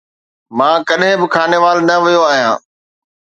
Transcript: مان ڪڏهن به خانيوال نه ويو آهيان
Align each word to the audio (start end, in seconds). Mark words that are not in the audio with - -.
مان 0.57 0.75
ڪڏهن 0.87 1.13
به 1.21 1.27
خانيوال 1.33 1.77
نه 1.87 1.95
ويو 2.03 2.21
آهيان 2.31 2.57